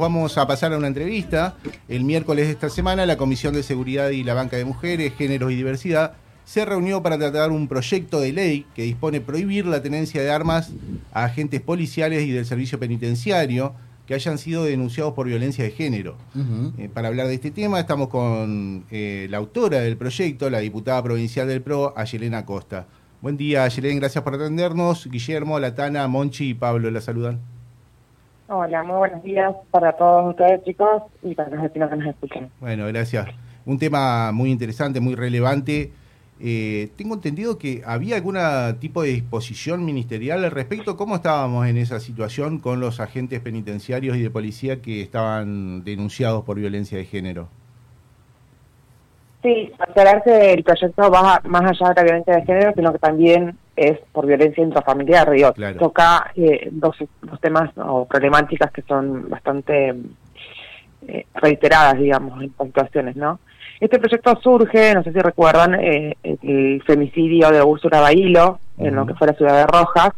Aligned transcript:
Vamos 0.00 0.38
a 0.38 0.46
pasar 0.46 0.72
a 0.72 0.78
una 0.78 0.86
entrevista. 0.86 1.56
El 1.88 2.04
miércoles 2.04 2.46
de 2.46 2.52
esta 2.52 2.68
semana, 2.68 3.04
la 3.04 3.16
Comisión 3.16 3.52
de 3.52 3.64
Seguridad 3.64 4.10
y 4.10 4.22
la 4.22 4.32
Banca 4.32 4.56
de 4.56 4.64
Mujeres, 4.64 5.12
Géneros 5.18 5.50
y 5.50 5.56
Diversidad 5.56 6.12
se 6.44 6.64
reunió 6.64 7.02
para 7.02 7.18
tratar 7.18 7.50
un 7.50 7.66
proyecto 7.66 8.20
de 8.20 8.32
ley 8.32 8.64
que 8.76 8.82
dispone 8.84 9.20
prohibir 9.20 9.66
la 9.66 9.82
tenencia 9.82 10.22
de 10.22 10.30
armas 10.30 10.70
a 11.12 11.24
agentes 11.24 11.60
policiales 11.60 12.22
y 12.22 12.30
del 12.30 12.46
servicio 12.46 12.78
penitenciario 12.78 13.74
que 14.06 14.14
hayan 14.14 14.38
sido 14.38 14.62
denunciados 14.62 15.14
por 15.14 15.26
violencia 15.26 15.64
de 15.64 15.72
género. 15.72 16.16
Eh, 16.78 16.88
para 16.94 17.08
hablar 17.08 17.26
de 17.26 17.34
este 17.34 17.50
tema 17.50 17.80
estamos 17.80 18.06
con 18.06 18.84
eh, 18.92 19.26
la 19.28 19.38
autora 19.38 19.80
del 19.80 19.96
proyecto, 19.96 20.48
la 20.48 20.60
diputada 20.60 21.02
provincial 21.02 21.48
del 21.48 21.60
PRO, 21.60 21.92
Ayelena 21.96 22.46
Costa. 22.46 22.86
Buen 23.20 23.36
día, 23.36 23.64
Ayelena, 23.64 23.98
gracias 23.98 24.22
por 24.22 24.36
atendernos. 24.36 25.08
Guillermo, 25.10 25.58
Latana, 25.58 26.06
Monchi 26.06 26.50
y 26.50 26.54
Pablo 26.54 26.88
la 26.88 27.00
saludan. 27.00 27.57
Hola, 28.50 28.82
muy 28.82 28.96
buenos 28.96 29.22
días 29.22 29.54
para 29.70 29.92
todos 29.92 30.30
ustedes 30.30 30.64
chicos 30.64 31.02
y 31.22 31.34
para 31.34 31.50
los 31.50 31.60
vecinos 31.60 31.90
que 31.90 31.96
nos 31.96 32.08
escuchan. 32.08 32.50
Bueno, 32.60 32.86
gracias. 32.86 33.28
Un 33.66 33.78
tema 33.78 34.32
muy 34.32 34.50
interesante, 34.50 35.00
muy 35.00 35.14
relevante. 35.14 35.92
Eh, 36.40 36.88
tengo 36.96 37.14
entendido 37.14 37.58
que 37.58 37.82
había 37.84 38.16
algún 38.16 38.38
tipo 38.80 39.02
de 39.02 39.10
disposición 39.10 39.84
ministerial 39.84 40.42
al 40.44 40.50
respecto. 40.50 40.96
¿Cómo 40.96 41.16
estábamos 41.16 41.66
en 41.66 41.76
esa 41.76 42.00
situación 42.00 42.58
con 42.58 42.80
los 42.80 43.00
agentes 43.00 43.40
penitenciarios 43.40 44.16
y 44.16 44.22
de 44.22 44.30
policía 44.30 44.80
que 44.80 45.02
estaban 45.02 45.84
denunciados 45.84 46.42
por 46.44 46.56
violencia 46.56 46.96
de 46.96 47.04
género? 47.04 47.48
Sí, 49.42 49.72
aclarar 49.78 50.22
que 50.24 50.52
el 50.52 50.64
proyecto 50.64 51.10
va 51.10 51.40
más 51.44 51.62
allá 51.62 51.90
de 51.90 51.94
la 51.94 52.02
violencia 52.02 52.34
de 52.34 52.44
género, 52.44 52.72
sino 52.74 52.92
que 52.92 52.98
también 52.98 53.56
es 53.76 53.98
por 54.12 54.26
violencia 54.26 54.64
intrafamiliar. 54.64 55.30
Digo, 55.30 55.52
Toca 55.78 56.32
eh, 56.34 56.68
dos, 56.72 56.96
dos, 57.22 57.40
temas 57.40 57.70
o 57.76 58.04
problemáticas 58.04 58.72
que 58.72 58.82
son 58.82 59.30
bastante 59.30 59.94
eh, 61.06 61.26
reiteradas, 61.34 61.98
digamos, 61.98 62.42
en 62.42 62.50
puntuaciones, 62.50 63.14
¿no? 63.14 63.38
Este 63.78 64.00
proyecto 64.00 64.36
surge, 64.42 64.92
no 64.92 65.04
sé 65.04 65.12
si 65.12 65.20
recuerdan, 65.20 65.76
eh, 65.80 66.16
el 66.24 66.82
femicidio 66.84 67.50
de 67.50 67.62
Úrsula 67.62 68.00
Bailo, 68.00 68.58
en 68.76 68.96
lo 68.96 69.06
que 69.06 69.14
fue 69.14 69.28
la 69.28 69.34
ciudad 69.34 69.56
de 69.56 69.66
Rojas, 69.66 70.10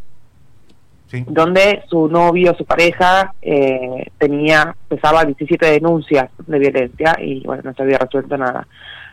donde 1.27 1.83
su 1.89 2.09
novio, 2.09 2.55
su 2.57 2.65
pareja, 2.65 3.35
eh, 3.43 4.07
tenía, 4.17 4.75
pesaba 4.89 5.25
17 5.25 5.67
denuncias 5.67 6.31
de 6.47 6.59
violencia 6.59 7.19
y, 7.21 7.41
bueno, 7.45 7.63
no 7.65 7.75
se 7.75 7.83
había 7.83 7.99
resuelto 7.99 8.37
nada. 8.37 8.67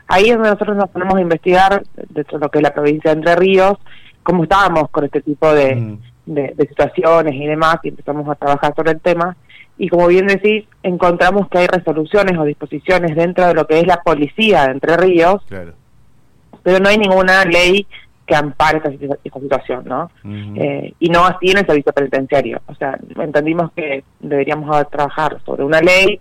Ahí 0.08 0.30
es 0.30 0.36
donde 0.36 0.52
nosotros 0.52 0.78
nos 0.78 0.90
ponemos 0.90 1.16
a 1.16 1.22
investigar, 1.22 1.84
dentro 2.10 2.40
de 2.40 2.46
lo 2.46 2.52
que 2.52 2.60
es 2.60 2.64
la 2.64 2.74
provincia 2.74 3.12
de 3.12 3.18
Entre 3.18 3.36
Ríos, 3.36 3.78
cómo 4.24 4.44
estábamos 4.44 4.90
con 4.90 5.06
este 5.06 5.22
tipo 5.22 5.48
mm. 5.48 5.54
de, 6.26 6.54
de, 6.56 6.68
situaciones 6.68 7.36
y 7.36 7.46
demás, 7.46 7.78
y 7.84 7.90
empezamos 7.90 8.28
a 8.30 8.36
trabajar 8.36 8.74
sobre 8.76 8.92
el 8.92 9.02
tema. 9.02 9.36
Y 9.78 9.90
como 9.90 10.08
bien 10.08 10.28
decís, 10.28 10.66
encontramos 10.82 11.48
que 11.50 11.60
hay 11.60 11.68
resoluciones 11.68 12.38
o 12.38 12.44
disposiciones 12.44 13.16
dentro 13.16 13.48
de 13.48 13.54
lo 13.54 13.68
que 13.68 13.80
es 13.80 13.88
la 13.88 14.02
policía 14.02 14.66
de 14.66 14.72
Entre 14.72 14.98
Ríos, 14.98 15.44
pero 16.64 16.80
no 16.80 16.90
hay 16.90 16.98
ninguna 16.98 17.46
ley 17.46 17.86
que 18.26 18.36
ampare 18.36 18.80
esta, 18.80 18.92
situación, 19.24 19.86
¿no? 19.86 20.12
Eh, 20.26 20.94
y 21.00 21.10
no 21.10 21.26
así 21.26 21.50
en 21.50 21.60
el 21.60 21.66
servicio 21.66 21.94
penitenciario. 21.94 22.62
O 22.66 22.76
sea, 22.76 23.00
entendimos 23.16 23.72
que 23.72 24.04
deberíamos 24.20 24.90
trabajar 24.90 25.40
sobre 25.46 25.64
una 25.64 25.80
ley 25.80 26.20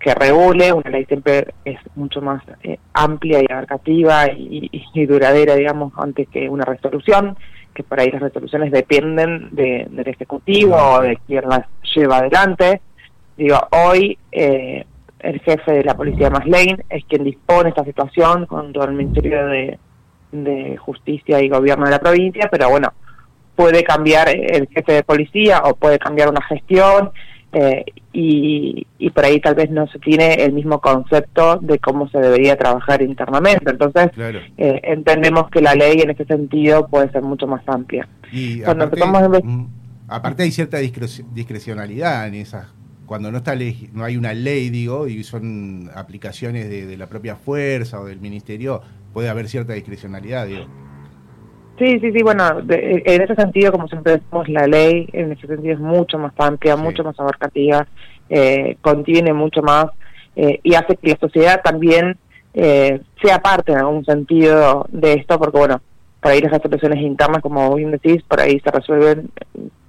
que 0.00 0.14
regule, 0.14 0.72
una 0.72 0.90
ley 0.90 1.04
siempre 1.04 1.52
es 1.64 1.78
mucho 1.94 2.22
más 2.22 2.42
eh, 2.62 2.78
amplia 2.94 3.40
y 3.42 3.52
abarcativa 3.52 4.26
y, 4.32 5.06
duradera, 5.06 5.54
digamos, 5.54 5.92
antes 5.98 6.26
que 6.28 6.48
una 6.48 6.64
resolución, 6.64 7.36
que 7.74 7.82
por 7.82 8.00
ahí 8.00 8.10
las 8.10 8.22
resoluciones 8.22 8.72
dependen 8.72 9.50
del 9.52 10.08
Ejecutivo 10.08 10.74
o 10.74 11.02
de 11.02 11.18
quien 11.26 11.46
las 11.48 11.66
lleva 11.94 12.18
adelante. 12.18 12.80
Digo, 13.36 13.58
hoy 13.72 14.18
eh, 14.32 14.86
el 15.18 15.40
jefe 15.40 15.72
de 15.72 15.84
la 15.84 15.94
Policía 15.94 16.30
Maslane 16.30 16.84
es 16.88 17.04
quien 17.04 17.22
dispone 17.22 17.68
esta 17.68 17.84
situación 17.84 18.46
todo 18.46 18.84
el 18.84 18.94
Ministerio 18.94 19.46
de, 19.46 19.78
de 20.32 20.78
Justicia 20.78 21.42
y 21.42 21.50
Gobierno 21.50 21.84
de 21.84 21.90
la 21.90 21.98
provincia, 21.98 22.48
pero 22.50 22.70
bueno, 22.70 22.88
puede 23.54 23.84
cambiar 23.84 24.30
el 24.30 24.66
jefe 24.68 24.92
de 24.94 25.02
policía 25.02 25.60
o 25.64 25.74
puede 25.74 25.98
cambiar 25.98 26.30
una 26.30 26.40
gestión 26.42 27.10
eh, 27.52 27.84
y, 28.12 28.86
y, 28.98 29.10
por 29.10 29.24
ahí 29.24 29.40
tal 29.40 29.54
vez 29.54 29.70
no 29.70 29.86
se 29.88 29.98
tiene 29.98 30.34
el 30.34 30.52
mismo 30.52 30.80
concepto 30.80 31.58
de 31.60 31.78
cómo 31.78 32.08
se 32.08 32.18
debería 32.18 32.56
trabajar 32.56 33.02
internamente. 33.02 33.70
Entonces, 33.70 34.10
eh, 34.56 34.80
entendemos 34.84 35.50
que 35.50 35.60
la 35.60 35.74
ley 35.74 36.00
en 36.00 36.10
ese 36.10 36.24
sentido 36.24 36.86
puede 36.88 37.10
ser 37.10 37.22
mucho 37.22 37.46
más 37.46 37.62
amplia. 37.66 38.08
Y 38.32 38.60
Cuando 38.60 38.84
aparte, 38.84 39.42
mm, 39.42 39.66
aparte 40.08 40.42
hay 40.44 40.50
cierta 40.52 40.78
discrecionalidad 40.78 42.28
en 42.28 42.34
esas 42.34 42.66
cuando 43.06 43.32
no 43.32 43.38
está 43.38 43.56
ley, 43.56 43.90
no 43.92 44.04
hay 44.04 44.16
una 44.16 44.32
ley, 44.34 44.70
digo, 44.70 45.08
y 45.08 45.24
son 45.24 45.90
aplicaciones 45.96 46.70
de, 46.70 46.86
de 46.86 46.96
la 46.96 47.08
propia 47.08 47.34
fuerza 47.34 47.98
o 47.98 48.06
del 48.06 48.20
ministerio, 48.20 48.82
puede 49.12 49.28
haber 49.28 49.48
cierta 49.48 49.72
discrecionalidad, 49.72 50.46
digo. 50.46 50.66
Sí, 51.80 51.98
sí, 51.98 52.12
sí, 52.12 52.22
bueno, 52.22 52.44
en 52.68 53.22
ese 53.22 53.34
sentido, 53.34 53.72
como 53.72 53.88
siempre 53.88 54.18
decimos, 54.18 54.46
la 54.50 54.66
ley 54.66 55.08
en 55.14 55.32
ese 55.32 55.46
sentido 55.46 55.72
es 55.72 55.80
mucho 55.80 56.18
más 56.18 56.34
amplia, 56.36 56.76
mucho 56.76 57.02
más 57.02 57.18
abarcativa, 57.18 57.86
eh, 58.28 58.76
contiene 58.82 59.32
mucho 59.32 59.62
más 59.62 59.86
eh, 60.36 60.60
y 60.62 60.74
hace 60.74 60.96
que 60.96 61.12
la 61.12 61.16
sociedad 61.18 61.62
también 61.64 62.18
eh, 62.52 63.00
sea 63.22 63.40
parte 63.40 63.72
en 63.72 63.78
algún 63.78 64.04
sentido 64.04 64.84
de 64.90 65.14
esto, 65.14 65.38
porque 65.38 65.56
bueno, 65.56 65.80
por 66.20 66.30
ahí 66.30 66.42
las 66.42 66.52
resoluciones 66.52 67.00
internas, 67.00 67.40
como 67.40 67.74
bien 67.74 67.92
decís, 67.92 68.22
por 68.28 68.40
ahí 68.42 68.60
se 68.60 68.70
resuelven 68.70 69.30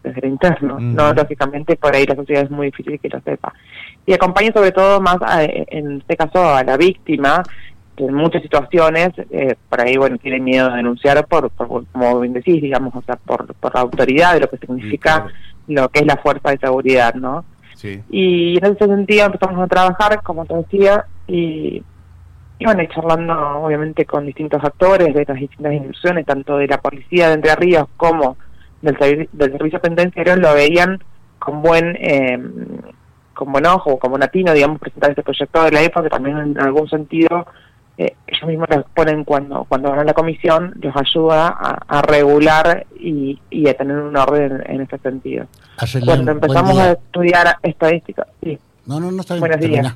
desde 0.01 0.21
el 0.21 0.29
interno, 0.29 0.79
¿no? 0.79 1.13
Lógicamente, 1.13 1.75
por 1.75 1.93
ahí 1.93 2.05
la 2.05 2.15
sociedad 2.15 2.43
es 2.43 2.51
muy 2.51 2.67
difícil 2.67 3.01
que 3.01 3.09
lo 3.09 3.19
sepa. 3.19 3.53
Y 4.05 4.13
acompaña 4.13 4.53
sobre 4.53 4.71
todo 4.71 5.01
más, 5.01 5.17
en 5.41 5.97
este 5.97 6.15
caso, 6.15 6.55
a 6.55 6.63
la 6.63 6.77
víctima, 6.77 7.43
en 7.97 8.13
muchas 8.13 8.41
situaciones, 8.41 9.09
eh, 9.29 9.55
por 9.69 9.81
ahí, 9.81 9.97
bueno, 9.97 10.17
tienen 10.17 10.43
miedo 10.43 10.69
de 10.69 10.77
denunciar 10.77 11.25
por, 11.27 11.51
como 11.51 12.19
bien 12.19 12.33
decís, 12.33 12.61
digamos, 12.61 12.95
o 12.95 13.01
sea, 13.01 13.15
por, 13.15 13.53
por 13.55 13.75
la 13.75 13.81
autoridad 13.81 14.33
de 14.33 14.41
lo 14.41 14.49
que 14.49 14.57
significa 14.57 15.27
lo 15.67 15.89
que 15.89 15.99
es 15.99 16.05
la 16.05 16.17
fuerza 16.17 16.51
de 16.51 16.57
seguridad, 16.57 17.13
¿no? 17.15 17.45
Sí. 17.75 18.01
Y 18.09 18.57
en 18.57 18.65
ese 18.65 18.85
sentido 18.85 19.25
empezamos 19.25 19.63
a 19.63 19.67
trabajar, 19.67 20.21
como 20.23 20.45
te 20.45 20.55
decía, 20.55 21.05
y, 21.27 21.83
y 22.59 22.65
bueno, 22.65 22.83
charlando 22.93 23.59
obviamente 23.59 24.05
con 24.05 24.25
distintos 24.25 24.63
actores 24.63 25.13
de 25.13 25.25
las 25.25 25.39
distintas 25.39 25.73
instituciones, 25.73 26.25
tanto 26.25 26.57
de 26.57 26.67
la 26.67 26.79
policía 26.79 27.27
de 27.27 27.33
Entre 27.35 27.55
Ríos 27.55 27.87
como 27.97 28.37
del, 28.81 29.27
del 29.31 29.51
servicio 29.51 29.79
penitenciario, 29.79 30.35
lo 30.37 30.53
veían 30.53 31.03
con 31.39 31.61
buen... 31.61 31.95
Eh, 31.99 32.39
con 33.33 33.51
buen 33.51 33.65
ojo, 33.65 33.97
como 33.97 34.19
latino, 34.19 34.53
digamos, 34.53 34.77
presentar 34.77 35.09
este 35.09 35.23
proyecto 35.23 35.63
de 35.63 35.71
la 35.71 35.81
EPA, 35.81 36.03
que 36.03 36.09
también 36.09 36.37
en 36.37 36.59
algún 36.59 36.87
sentido 36.87 37.47
eh, 38.01 38.15
ellos 38.25 38.47
mismos 38.47 38.67
los 38.69 38.85
ponen 38.95 39.23
cuando 39.23 39.65
cuando 39.65 39.89
van 39.89 39.99
a 39.99 40.03
la 40.03 40.13
comisión, 40.13 40.73
los 40.81 40.95
ayuda 40.95 41.47
a, 41.47 42.01
regular 42.01 42.87
y, 42.99 43.39
a 43.67 43.73
tener 43.75 43.97
un 43.97 44.15
orden 44.17 44.63
en, 44.65 44.81
ese 44.81 44.97
sentido. 44.97 45.45
cuando 46.03 46.31
empezamos 46.31 46.77
a 46.79 46.93
estudiar 46.93 47.57
estadística, 47.61 48.25
sí. 48.41 48.57
No, 48.85 48.99
no, 48.99 49.11
no 49.11 49.21
está 49.21 49.35
bien. 49.35 49.41
Buenos 49.41 49.59
días. 49.59 49.95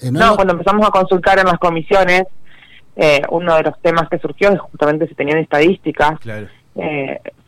Eh, 0.00 0.12
no, 0.12 0.36
cuando 0.36 0.52
empezamos 0.52 0.86
a 0.86 0.90
consultar 0.90 1.40
en 1.40 1.46
las 1.46 1.58
comisiones, 1.58 2.24
eh, 2.94 3.22
uno 3.30 3.56
de 3.56 3.62
los 3.64 3.80
temas 3.80 4.08
que 4.08 4.18
surgió 4.18 4.50
es 4.50 4.60
justamente 4.60 5.08
si 5.08 5.14
tenían 5.14 5.38
estadísticas 5.38 6.20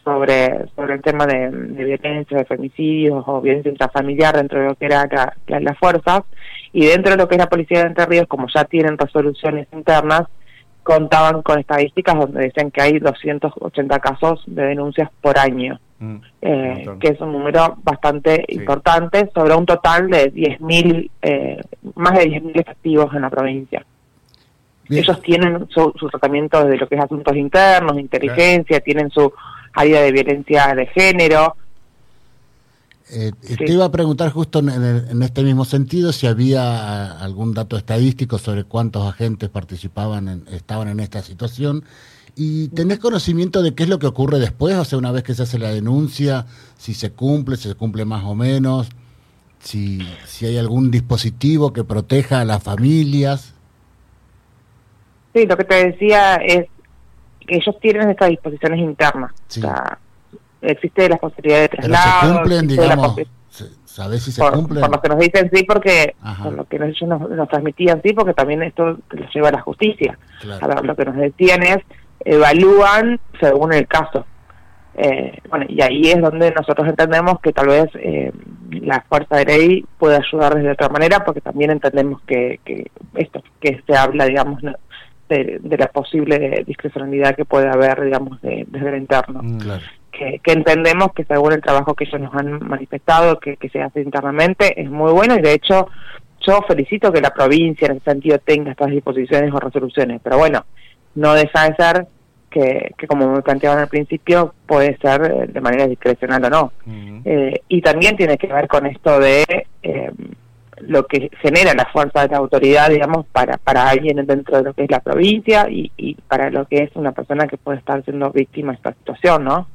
sobre 0.05 0.69
sobre 0.75 0.95
el 0.95 1.03
tema 1.03 1.27
de, 1.27 1.49
violencia, 1.51 2.39
de 2.39 2.45
femicidios 2.45 3.25
o 3.27 3.41
violencia 3.41 3.71
intrafamiliar 3.71 4.37
dentro 4.37 4.61
de 4.61 4.67
lo 4.69 4.75
que 4.75 4.87
era 4.87 5.09
las 5.47 5.79
fuerzas. 5.79 6.23
Y 6.73 6.87
dentro 6.87 7.13
de 7.13 7.19
lo 7.19 7.29
que 7.29 7.35
es 7.35 7.41
la 7.41 7.49
policía 7.49 7.81
de 7.81 7.89
Entre 7.89 8.07
Ríos, 8.07 8.27
como 8.27 8.47
ya 8.49 8.65
tienen 8.65 8.97
resoluciones 8.97 9.69
internas, 9.73 10.23
contaban 10.83 11.43
con 11.43 11.59
estadísticas 11.59 12.19
donde 12.19 12.43
decían 12.43 12.71
que 12.71 12.83
hay 12.83 12.99
280 12.99 13.99
casos 14.01 14.43
de 14.47 14.65
denuncias 14.65 15.11
por 15.21 15.39
año, 15.39 15.79
mm, 16.01 16.17
eh, 16.43 16.87
que 16.99 17.09
es 17.09 17.21
un 17.21 17.33
número 17.33 17.77
bastante 17.83 18.45
importante 18.49 19.31
sobre 19.33 19.55
un 19.55 19.67
total 19.67 20.11
de 20.11 20.33
10.000, 20.33 21.11
eh, 21.23 21.61
más 21.95 22.15
de 22.15 22.27
10.000 22.27 22.61
efectivos 22.61 23.15
en 23.15 23.23
la 23.23 23.31
provincia. 23.31 23.85
Ellos 24.91 25.23
tienen 25.23 25.69
su, 25.71 25.93
tratamiento 26.11 26.65
de 26.65 26.77
lo 26.77 26.87
que 26.87 26.97
es 26.97 27.01
asuntos 27.01 27.35
internos, 27.37 27.99
inteligencia, 27.99 28.81
tienen 28.81 29.11
su 29.11 29.33
área 29.73 30.03
de 30.03 30.13
violencia 30.13 30.75
de 30.75 30.87
género, 30.87 31.57
eh, 33.15 33.31
Te 33.59 33.71
iba 33.71 33.85
a 33.85 33.93
preguntar 33.93 34.31
justo 34.31 34.61
en, 34.61 35.23
este 35.23 35.43
mismo 35.43 35.67
sentido 35.67 36.13
si 36.13 36.27
había 36.27 37.19
algún 37.19 37.53
dato 37.53 37.77
estadístico 37.77 38.39
sobre 38.39 38.65
cuántos 38.65 39.07
agentes 39.07 39.51
participaban, 39.51 40.47
estaban 40.51 40.89
en 40.89 40.99
esta 40.99 41.21
situación. 41.21 41.85
¿Y 42.35 42.69
tenés 42.69 42.99
conocimiento 42.99 43.63
de 43.63 43.75
qué 43.75 43.83
es 43.83 43.91
lo 43.91 43.99
que 43.99 44.07
ocurre 44.07 44.39
después? 44.39 44.77
O 44.77 44.85
sea, 44.87 44.97
una 44.97 45.13
vez 45.13 45.25
que 45.25 45.35
se 45.35 45.43
hace 45.43 45.59
la 45.59 45.69
denuncia, 45.69 46.47
si 46.79 46.95
se 46.95 47.11
cumple, 47.11 47.57
si 47.57 47.69
se 47.69 47.75
cumple 47.75 48.07
más 48.07 48.25
o 48.25 48.35
menos, 48.35 48.89
si, 49.59 50.01
si 50.25 50.47
hay 50.47 50.57
algún 50.57 50.91
dispositivo 50.91 51.75
que 51.75 51.85
proteja 51.85 52.41
a 52.41 52.47
las 52.47 52.63
familias. 52.63 53.53
Sí, 55.35 55.45
lo 55.45 55.59
que 55.59 55.65
te 55.65 55.87
decía 55.87 56.37
es 56.37 56.67
que 57.45 57.57
ellos 57.57 57.77
tienen 57.81 58.11
estas 58.11 58.29
disposiciones 58.31 58.81
internas. 58.81 59.33
O 59.33 59.51
sea, 59.51 59.99
existe 60.61 61.09
la 61.09 61.17
posibilidad 61.17 61.61
de 61.61 61.69
traslado. 61.69 62.21
Pero 62.21 62.33
se 62.33 62.39
cumplen, 62.39 62.69
digamos, 62.69 63.17
¿Sabes 63.93 64.23
si 64.23 64.33
se 64.33 64.41
por, 64.41 64.55
cumple? 64.55 64.81
Por 64.81 64.91
lo 64.91 65.03
que 65.03 65.09
nos 65.11 65.19
dicen 65.19 65.51
sí, 65.53 65.65
porque 65.65 66.15
por 66.43 66.55
lo 66.55 66.65
que 66.65 66.77
ellos 66.77 67.03
nos, 67.03 67.49
transmitían 67.51 68.01
sí, 68.03 68.15
porque 68.15 68.33
también 68.33 68.63
esto 68.63 68.97
los 69.11 69.35
lleva 69.35 69.51
a 69.51 69.53
la 69.53 69.61
justicia. 69.61 70.19
lo 70.83 70.97
que 70.97 71.05
nos 71.05 71.17
decían 71.17 71.63
es, 71.63 71.79
evalúan 72.25 73.21
según 73.39 73.75
el 73.75 73.87
caso. 73.87 74.25
Eh, 74.95 75.39
bueno, 75.49 75.67
y 75.69 75.83
ahí 75.83 76.11
es 76.11 76.23
donde 76.23 76.51
nosotros 76.53 76.89
entendemos 76.89 77.39
que 77.41 77.53
tal 77.53 77.67
vez 77.67 77.87
eh, 77.95 78.33
la 78.71 79.03
fuerza 79.09 79.37
de 79.37 79.45
ley 79.45 79.87
puede 79.99 80.17
ayudar 80.17 80.55
de 80.55 80.71
otra 80.71 80.89
manera, 80.89 81.23
porque 81.23 81.43
también 81.43 81.71
entendemos 81.71 82.23
que, 82.27 82.61
que 82.65 82.91
esto, 83.15 83.43
que 83.61 83.83
se 83.87 83.95
habla, 83.95 84.25
digamos, 84.25 84.63
de, 85.33 85.77
la 85.77 85.89
posible 85.89 86.65
discrecionalidad 86.67 87.35
que 87.35 87.45
puede 87.45 87.69
haber, 87.69 88.03
digamos, 88.03 88.41
de, 88.43 88.67
desde 88.69 88.89
el 88.91 88.97
interno. 88.97 89.41
Mm, 89.43 89.59
que, 90.11 90.41
entendemos 90.53 91.13
que 91.13 91.25
según 91.25 91.53
el 91.53 91.63
trabajo 91.63 91.95
que 91.95 92.05
ellos 92.05 92.21
nos 92.21 92.35
han 92.35 92.67
manifestado, 92.67 93.39
que, 93.41 93.57
que 93.57 93.69
se 93.69 93.81
hace 93.81 94.03
internamente, 94.03 94.81
es 94.81 94.91
muy 94.91 95.13
bueno 95.13 95.35
y 95.37 95.41
de 95.41 95.55
hecho 95.55 95.89
yo 96.47 96.61
felicito 96.67 97.13
que 97.13 97.21
la 97.21 97.31
provincia 97.31 97.87
en 97.87 97.97
ese 97.97 98.11
sentido 98.11 98.39
tenga 98.39 98.73
estas 98.73 98.91
disposiciones 98.91 99.53
o 99.53 99.61
resoluciones, 99.61 100.21
pero 100.23 100.39
bueno, 100.39 100.65
no 101.15 101.35
deja 101.35 101.69
de 101.69 101.77
ser 101.77 102.07
que, 102.51 102.95
como 103.09 103.33
me 103.33 103.43
planteaban 103.43 103.79
al 103.79 103.89
principio, 103.89 104.55
puede 104.67 104.97
ser 104.99 105.23
eh, 105.25 105.47
de 105.49 105.61
manera 105.61 105.87
discrecional 105.87 106.45
o 106.45 106.51
no. 106.51 106.73
Eh, 107.25 107.63
y 107.69 107.81
también 107.81 108.17
tiene 108.17 108.37
que 108.37 108.47
ver 108.47 108.69
con 108.69 108.87
esto 108.87 109.19
de 109.19 109.45
eh, 109.83 110.11
lo 110.87 111.07
que 111.07 111.31
genera 111.41 111.75
la 111.75 111.87
fuerza 111.87 112.23
de 112.23 112.29
la 112.29 112.39
autoridad, 112.39 112.91
digamos, 112.91 113.27
para, 113.27 113.57
para 113.57 113.89
alguien 113.89 114.25
dentro 114.27 114.57
de 114.59 114.65
lo 114.65 114.75
que 114.75 114.85
es 114.85 114.91
la 114.91 115.01
provincia 115.01 115.69
y, 115.71 115.91
y 115.97 116.15
para 116.15 116.51
lo 116.51 116.67
que 116.67 116.85
es 116.85 116.91
una 116.95 117.13
persona 117.13 117.47
que 117.47 117.57
puede 117.57 117.79
estar 117.79 118.05
siendo 118.05 118.31
víctima 118.31 118.73
de 118.73 118.77
esta 118.77 118.93
situación, 118.93 119.45
¿no? 119.45 119.69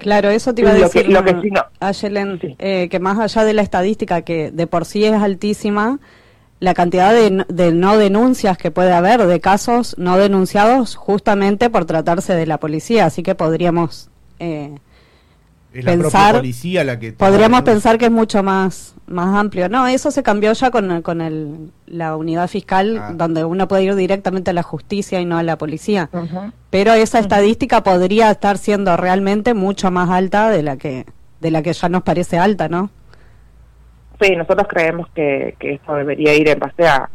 claro, 0.00 0.28
eso 0.28 0.54
te 0.54 0.62
iba 0.62 0.70
a 0.70 0.74
decir, 0.74 1.08
lo 1.08 1.24
que, 1.24 1.30
a 1.80 1.92
que 2.88 3.00
más 3.00 3.18
allá 3.18 3.44
de 3.44 3.54
la 3.54 3.62
estadística, 3.62 4.22
que 4.22 4.50
de 4.50 4.66
por 4.66 4.84
sí 4.84 5.04
es 5.04 5.14
altísima, 5.14 5.98
la 6.60 6.74
cantidad 6.74 7.14
de, 7.14 7.72
no 7.72 7.96
denuncias 7.96 8.58
que 8.58 8.70
puede 8.70 8.92
haber, 8.92 9.26
de 9.26 9.40
casos 9.40 9.96
no 9.98 10.18
denunciados, 10.18 10.94
justamente 10.94 11.70
por 11.70 11.86
tratarse 11.86 12.34
de 12.34 12.46
la 12.46 12.58
policía. 12.58 13.06
Así 13.06 13.22
que 13.22 13.34
podríamos 13.34 14.10
eh, 14.38 14.74
pensar, 15.72 16.36
policía 16.36 16.84
la 16.84 16.98
que 16.98 17.12
podríamos 17.12 17.62
pensar 17.62 17.98
que 17.98 18.06
es 18.06 18.10
mucho 18.10 18.42
más 18.42 18.94
más 19.06 19.36
amplio. 19.36 19.68
No, 19.68 19.86
eso 19.86 20.10
se 20.10 20.22
cambió 20.22 20.52
ya 20.52 20.70
con, 20.70 21.02
con 21.02 21.20
el, 21.20 21.72
la 21.86 22.16
unidad 22.16 22.48
fiscal, 22.48 22.98
ah. 22.98 23.12
donde 23.12 23.44
uno 23.44 23.66
puede 23.66 23.84
ir 23.84 23.94
directamente 23.96 24.50
a 24.50 24.54
la 24.54 24.62
justicia 24.62 25.20
y 25.20 25.26
no 25.26 25.36
a 25.36 25.42
la 25.42 25.58
policía. 25.58 26.08
Pero 26.70 26.92
esa 26.94 27.18
estadística 27.18 27.82
podría 27.82 28.30
estar 28.30 28.56
siendo 28.56 28.96
realmente 28.96 29.52
mucho 29.52 29.90
más 29.90 30.10
alta 30.10 30.50
de 30.50 30.62
la 30.62 30.76
que 30.76 31.06
de 31.40 31.50
la 31.50 31.62
que 31.62 31.72
ya 31.72 31.88
nos 31.88 32.02
parece 32.02 32.38
alta, 32.38 32.68
¿no? 32.68 32.90
Sí, 34.20 34.36
nosotros 34.36 34.68
creemos 34.68 35.08
que, 35.14 35.56
que 35.58 35.74
esto 35.74 35.94
debería 35.94 36.34
ir 36.34 36.48
en 36.48 36.58
base 36.58 36.86
a, 36.86 37.08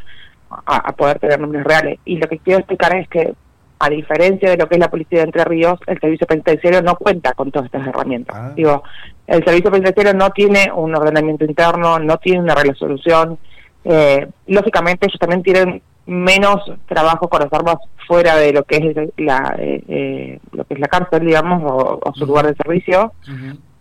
a, 0.50 0.92
poder 0.92 1.20
tener 1.20 1.40
números 1.40 1.64
reales. 1.64 2.00
Y 2.04 2.16
lo 2.16 2.28
que 2.28 2.38
quiero 2.38 2.58
explicar 2.58 2.96
es 2.96 3.08
que, 3.08 3.34
a 3.78 3.90
diferencia 3.90 4.50
de 4.50 4.56
lo 4.56 4.68
que 4.68 4.76
es 4.76 4.80
la 4.80 4.90
policía 4.90 5.18
de 5.18 5.24
Entre 5.24 5.44
Ríos, 5.44 5.78
el 5.86 6.00
servicio 6.00 6.26
penitenciario 6.26 6.82
no 6.82 6.96
cuenta 6.96 7.32
con 7.32 7.50
todas 7.50 7.66
estas 7.66 7.86
herramientas. 7.86 8.36
Ah. 8.38 8.52
Digo, 8.56 8.82
el 9.26 9.44
servicio 9.44 9.70
penitenciario 9.70 10.14
no 10.14 10.30
tiene 10.30 10.70
un 10.74 10.94
ordenamiento 10.94 11.44
interno, 11.44 11.98
no 11.98 12.16
tiene 12.18 12.40
una 12.40 12.54
resolución. 12.54 13.38
Eh, 13.84 14.26
lógicamente, 14.46 15.06
ellos 15.06 15.18
también 15.18 15.42
tienen 15.42 15.82
menos 16.06 16.60
trabajo 16.86 17.28
con 17.28 17.40
las 17.40 17.52
armas 17.52 17.76
fuera 18.06 18.36
de 18.36 18.52
lo 18.52 18.62
que 18.62 18.76
es 18.76 19.10
la 19.16 19.56
eh, 19.58 19.82
eh, 19.88 20.38
lo 20.52 20.64
que 20.64 20.74
es 20.74 20.80
la 20.80 20.86
cárcel 20.86 21.26
digamos 21.26 21.62
o, 21.64 22.12
su 22.14 22.26
lugar 22.26 22.46
de 22.46 22.54
servicio 22.54 23.12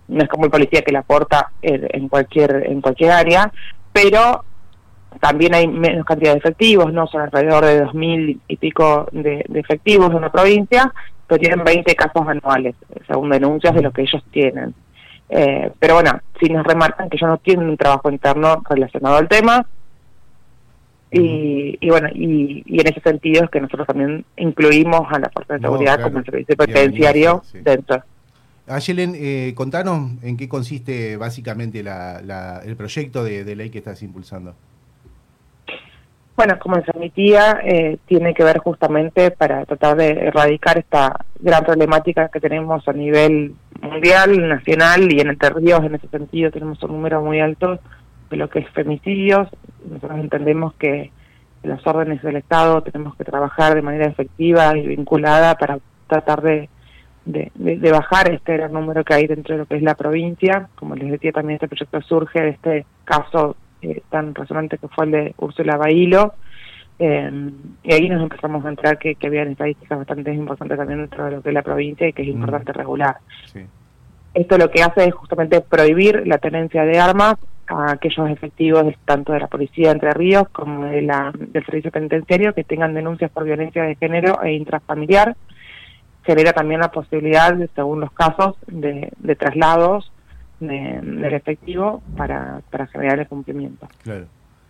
no 0.08 0.24
es 0.24 0.28
como 0.28 0.46
el 0.46 0.50
policía 0.50 0.82
que 0.82 0.92
la 0.92 1.02
aporta 1.02 1.52
en 1.62 2.10
cualquier 2.10 2.66
en 2.68 2.82
cualquier 2.82 3.12
área, 3.12 3.52
pero 3.94 4.44
también 5.20 5.54
hay 5.54 5.68
menos 5.68 6.06
cantidad 6.06 6.34
de 6.34 6.40
efectivos, 6.40 6.92
no 6.94 7.08
son 7.08 7.22
alrededor 7.22 7.66
de 7.66 7.82
dos 7.82 7.94
mil 7.94 8.40
y 8.48 8.58
pico 8.58 9.08
de, 9.12 9.46
efectivos 9.54 10.12
en 10.14 10.22
la 10.22 10.32
provincia, 10.32 10.94
pero 11.28 11.40
tienen 11.40 11.64
20 11.64 11.96
casos 11.96 12.28
anuales, 12.28 12.76
según 13.08 13.30
denuncias 13.30 13.74
de 13.74 13.82
lo 13.82 13.92
que 13.92 14.04
ellos 14.04 14.24
tienen. 14.32 14.74
Eh, 15.30 15.72
pero 15.80 15.96
bueno, 15.96 16.20
si 16.40 16.50
nos 16.50 16.66
remarcan 16.66 17.10
que 17.10 17.18
ellos 17.18 17.30
no 17.30 17.38
tienen 17.38 17.70
un 17.70 17.78
trabajo 17.78 18.10
interno 18.12 18.62
relacionado 18.70 19.18
al 19.18 19.28
tema, 19.28 19.66
y, 21.12 21.78
y, 21.80 21.90
bueno, 21.90 22.10
y, 22.14 22.64
en 22.68 22.88
ese 22.88 23.00
sentido 23.00 23.46
es 23.46 23.50
que 23.50 23.62
nosotros 23.62 23.88
también 23.88 24.26
incluimos 24.36 25.02
a 25.12 25.20
la 25.20 25.30
Fuerza 25.30 25.54
de 25.54 25.62
Seguridad 25.62 26.02
como 26.02 26.20
el 26.20 26.26
servicio 26.26 26.58
penitenciario 26.58 27.42
dentro. 27.64 28.04
Ayelen, 28.68 29.14
eh, 29.16 29.54
contanos 29.56 30.12
en 30.24 30.38
qué 30.38 30.50
consiste 30.50 31.18
básicamente 31.18 31.80
el 31.82 32.76
proyecto 32.76 33.24
de, 33.24 33.56
ley 33.56 33.70
que 33.70 33.78
estás 33.78 34.02
impulsando. 34.02 34.56
Bueno, 36.36 36.60
como 36.60 36.76
decía 36.76 36.94
mi 37.00 37.10
tía, 37.10 37.62
eh, 37.64 37.98
tiene 38.06 38.34
que 38.34 38.44
ver 38.44 38.58
justamente 38.58 39.32
para 39.32 39.66
tratar 39.66 39.96
de 39.96 40.10
erradicar 40.10 40.78
esta 40.78 41.16
gran 41.40 41.64
problemática 41.64 42.28
que 42.28 42.42
tenemos 42.42 42.86
a 42.88 42.94
nivel 42.94 43.56
mundial, 43.82 44.50
nacional 44.50 45.12
y 45.14 45.22
en 45.22 45.30
Entre 45.30 45.50
Ríos 45.52 45.84
en 45.86 45.96
ese 45.96 46.10
sentido 46.10 46.52
tenemos 46.52 46.84
un 46.84 46.92
número 46.92 47.22
muy 47.22 47.40
alto 47.40 47.80
de 48.30 48.38
lo 48.38 48.50
que 48.50 48.60
es 48.60 48.70
femicidios. 48.72 49.48
Nosotros 49.90 50.20
entendemos 50.20 50.74
que 50.74 51.12
las 51.64 51.86
órdenes 51.88 52.22
del 52.22 52.36
Estado 52.36 52.82
tenemos 52.82 53.16
que 53.16 53.24
trabajar 53.24 53.74
de 53.74 53.82
manera 53.82 54.08
efectiva 54.08 54.78
y 54.78 54.88
vinculada 54.88 55.56
para 55.56 55.80
tratar 56.08 56.42
de 56.42 56.70
de, 57.26 57.52
de, 57.56 57.92
bajar 57.92 58.32
este 58.32 58.56
gran 58.56 58.72
número 58.72 59.04
que 59.04 59.16
hay 59.16 59.26
dentro 59.26 59.56
de 59.56 59.60
lo 59.60 59.66
que 59.66 59.78
es 59.78 59.82
la 59.82 59.96
provincia. 59.96 60.70
Como 60.76 60.96
les 60.96 61.10
decía, 61.10 61.32
también 61.32 61.56
este 61.56 61.68
proyecto 61.68 62.02
surge 62.02 62.40
de 62.40 62.50
este 62.50 62.86
caso 63.04 63.56
eh, 63.82 64.02
tan 64.10 64.34
resonante 64.34 64.78
que 64.78 64.88
fue 64.88 65.06
el 65.06 65.12
de 65.12 65.36
Úrsula 65.38 65.78
Bailo. 65.78 66.34
Eh, 66.98 67.52
y 67.84 67.94
ahí 67.94 68.10
nos 68.10 68.22
empezamos 68.22 68.66
a 68.66 68.70
entrar 68.70 68.98
que, 68.98 69.16
que 69.16 69.28
había 69.28 69.44
estadísticas 69.44 69.98
bastante 69.98 70.34
importantes 70.34 70.78
también 70.78 71.00
dentro 71.02 71.26
de 71.26 71.32
lo 71.32 71.42
que 71.42 71.50
es 71.50 71.54
la 71.54 71.62
provincia 71.62 72.08
y 72.08 72.14
que 72.14 72.22
es 72.22 72.28
mm. 72.30 72.32
importante 72.32 72.74
regular. 72.74 73.18
Esto 74.34 74.58
lo 74.58 74.70
que 74.70 74.84
hace 74.84 75.06
es 75.06 75.14
justamente 75.14 75.62
prohibir 75.62 76.26
la 76.26 76.38
tenencia 76.38 76.84
de 76.84 77.00
armas 77.00 77.36
a 77.68 77.94
aquellos 77.94 78.30
efectivos 78.30 78.94
tanto 79.06 79.34
de 79.34 79.40
la 79.40 79.48
policía 79.48 79.88
de 79.88 79.94
Entre 79.94 80.12
Ríos 80.12 80.48
como 80.50 80.86
de 80.86 81.02
la, 81.02 81.32
del 81.36 81.66
servicio 81.66 81.92
penitenciario 81.92 82.54
que 82.54 82.64
tengan 82.64 82.94
denuncias 82.94 83.32
por 83.32 83.44
violencia 83.44 83.84
de 83.84 83.96
género 83.96 84.42
e 84.44 84.54
intrafamiliar 84.54 85.36
genera 86.26 86.54
también 86.54 86.82
la 86.82 86.92
posibilidad, 86.92 87.56
según 87.76 88.00
los 88.02 88.12
casos, 88.12 88.56
de, 88.68 89.12
traslados 89.38 90.12
del 90.60 91.34
efectivo 91.34 92.02
para, 92.16 92.62
para 92.72 92.88
generar 92.88 93.20
el 93.20 93.28
cumplimiento. 93.28 93.88
Claro. 94.04 94.28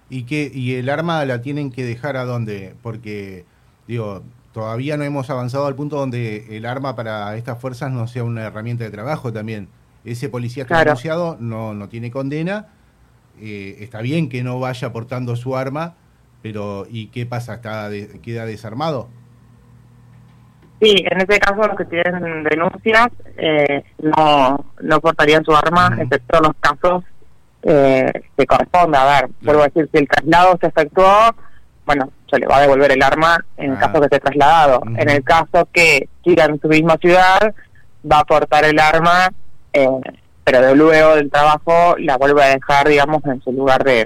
¿Y, 0.10 0.24
que, 0.24 0.52
¿Y 0.54 0.76
el 0.76 0.90
arma 0.90 1.24
la 1.26 1.42
tienen 1.42 1.72
que 1.72 1.84
dejar 1.84 2.18
a 2.18 2.26
dónde? 2.26 2.76
Porque, 2.82 3.46
digo, 3.88 4.24
todavía 4.54 4.98
no 4.98 5.04
hemos 5.04 5.30
avanzado 5.30 5.66
al 5.66 5.76
punto 5.76 5.98
donde 5.98 6.58
el 6.58 6.66
arma 6.66 6.96
para 6.96 7.36
estas 7.36 7.60
fuerzas 7.60 7.92
no 7.92 8.08
sea 8.08 8.24
una 8.24 8.44
herramienta 8.44 8.84
de 8.84 8.92
trabajo 8.92 9.34
también. 9.34 9.68
Ese 10.04 10.30
policía 10.30 10.66
que 10.66 10.74
ha 10.74 10.80
denunciado 10.80 11.38
no, 11.40 11.74
no 11.74 11.90
tiene 11.90 12.12
condena. 12.12 12.68
Eh, 13.42 13.78
está 13.80 14.02
bien 14.02 14.30
que 14.30 14.44
no 14.44 14.60
vaya 14.60 14.94
portando 14.94 15.36
su 15.36 15.58
arma, 15.58 15.96
pero 16.42 16.86
¿y 16.90 17.08
qué 17.08 17.26
pasa? 17.26 17.56
¿Está 17.56 17.90
¿Queda 18.22 18.46
desarmado? 18.46 19.10
Sí, 20.82 21.06
en 21.10 21.22
este 21.22 21.40
caso 21.40 21.68
los 21.68 21.78
que 21.78 21.86
tienen 21.86 22.44
denuncias 22.44 23.08
eh, 23.38 23.84
no, 24.00 24.66
no 24.82 25.00
portarían 25.00 25.44
su 25.46 25.56
arma, 25.56 25.96
excepto 26.00 26.42
los 26.42 26.52
casos 26.60 27.04
eh, 27.64 28.12
que 28.38 28.46
corresponde. 28.46 28.98
A 28.98 29.06
ver, 29.06 29.30
vuelvo 29.42 29.62
a 29.62 29.66
decir, 29.66 29.90
si 29.92 30.00
el 30.00 30.08
traslado 30.08 30.58
se 30.60 30.68
efectuó, 30.68 31.34
bueno, 31.86 32.12
se 32.30 32.40
le 32.40 32.48
va 32.48 32.58
a 32.58 32.62
devolver 32.62 32.92
el 32.92 33.02
arma 33.02 33.38
en 33.58 33.72
el 33.72 33.78
ah. 33.78 33.80
caso 33.80 34.00
que 34.00 34.06
esté 34.06 34.20
trasladado. 34.20 34.82
En 34.98 35.10
el 35.10 35.24
caso 35.24 35.68
que 35.72 36.10
siga 36.24 36.46
en 36.46 36.60
su 36.60 36.68
misma 36.68 36.98
ciudad, 36.98 37.56
va 38.12 38.20
a 38.20 38.26
portar 38.26 38.66
el 38.66 38.78
arma, 38.78 39.30
eh, 39.72 39.88
pero 40.44 40.62
de 40.62 40.76
luego 40.76 41.16
del 41.16 41.32
trabajo 41.32 41.96
la 42.00 42.18
vuelve 42.18 42.44
a 42.44 42.50
dejar, 42.50 42.88
digamos, 42.88 43.24
en 43.26 43.42
su 43.42 43.52
lugar 43.52 43.84
de, 43.84 44.06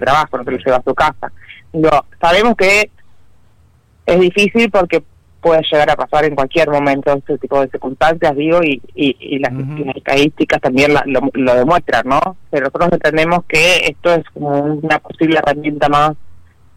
trabajo, 0.00 0.38
no 0.38 0.44
se 0.44 0.50
lo 0.50 0.56
lleva 0.58 0.76
a 0.78 0.82
su 0.82 0.94
casa. 0.94 1.32
sabemos 2.20 2.56
que 2.56 2.90
es 4.06 4.20
difícil 4.20 4.70
porque 4.70 5.02
puede 5.46 5.62
llegar 5.70 5.88
a 5.90 5.96
pasar 5.96 6.24
en 6.24 6.34
cualquier 6.34 6.68
momento 6.68 7.12
este 7.12 7.38
tipo 7.38 7.60
de 7.60 7.68
circunstancias, 7.68 8.34
digo, 8.34 8.60
y, 8.64 8.82
y, 8.96 9.38
las, 9.38 9.52
estadísticas 9.94 10.60
también 10.60 10.92
lo, 10.92 11.54
demuestran, 11.54 12.08
¿no? 12.08 12.36
Pero 12.50 12.64
nosotros 12.66 12.90
entendemos 12.94 13.44
que 13.46 13.86
esto 13.86 14.12
es 14.12 14.24
como 14.34 14.48
una 14.48 14.98
posible 14.98 15.38
herramienta 15.38 15.88
más 15.88 16.16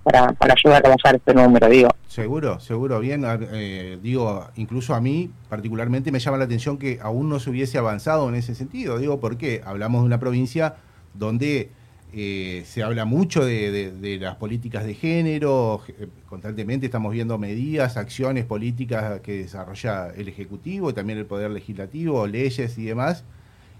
para, 0.03 0.33
para 0.33 0.53
ayudar 0.53 0.85
a 0.85 0.89
bajar 0.89 1.15
este 1.15 1.33
número, 1.33 1.67
digo. 1.67 1.89
Seguro, 2.07 2.59
seguro, 2.59 2.99
bien. 2.99 3.25
Eh, 3.25 3.97
digo, 4.03 4.45
incluso 4.55 4.93
a 4.93 5.01
mí 5.01 5.31
particularmente 5.49 6.11
me 6.11 6.19
llama 6.19 6.37
la 6.37 6.43
atención 6.43 6.77
que 6.77 6.99
aún 7.01 7.27
no 7.27 7.39
se 7.39 7.49
hubiese 7.49 7.79
avanzado 7.79 8.29
en 8.29 8.35
ese 8.35 8.53
sentido. 8.53 8.99
Digo, 8.99 9.19
porque 9.19 9.63
hablamos 9.65 10.01
de 10.01 10.05
una 10.05 10.19
provincia 10.19 10.75
donde 11.15 11.71
eh, 12.13 12.63
se 12.65 12.83
habla 12.83 13.05
mucho 13.05 13.45
de, 13.45 14.17
las 14.19 14.35
políticas 14.35 14.85
de 14.85 14.95
género, 14.95 15.81
eh, 15.87 16.07
constantemente 16.27 16.87
estamos 16.87 17.11
viendo 17.11 17.37
medidas, 17.37 17.97
acciones 17.97 18.45
políticas 18.45 19.21
que 19.21 19.37
desarrolla 19.37 20.09
el 20.15 20.27
Ejecutivo, 20.27 20.89
y 20.89 20.93
también 20.93 21.19
el 21.19 21.25
Poder 21.25 21.51
Legislativo, 21.51 22.25
leyes 22.27 22.77
y 22.77 22.85
demás, 22.85 23.23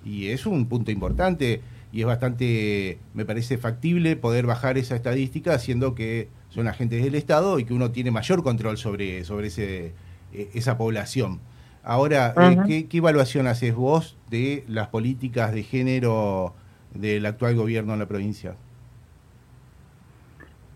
y 0.06 0.28
es 0.28 0.46
un 0.46 0.68
punto 0.68 0.92
importante. 0.92 1.62
y 1.92 2.02
es 2.02 2.06
bastante, 2.06 3.00
me 3.16 3.26
parece 3.26 3.58
factible 3.58 4.16
poder 4.16 4.46
bajar 4.46 4.78
esa 4.78 4.96
estadística 4.96 5.56
haciendo 5.56 5.96
que 5.96 6.28
son 6.50 6.68
agentes 6.68 7.04
del 7.04 7.16
Estado 7.16 7.60
y 7.60 7.66
que 7.66 7.74
uno 7.74 7.92
tiene 7.92 8.12
mayor 8.12 8.44
control 8.44 8.78
sobre, 8.78 9.24
sobre 9.26 9.48
ese, 9.48 9.94
eh, 10.34 10.50
esa 10.54 10.78
población. 10.78 11.40
Ahora, 11.84 12.34
eh, 12.68 12.86
¿qué, 12.90 12.98
evaluación 12.98 13.48
haces 13.48 13.74
vos 13.74 14.18
de 14.30 14.64
las 14.68 14.90
políticas 14.90 15.54
de 15.54 15.64
género 15.64 16.54
del 16.94 17.26
actual 17.26 17.56
gobierno 17.56 17.94
en 17.94 18.00
la 18.00 18.06
provincia? 18.06 18.56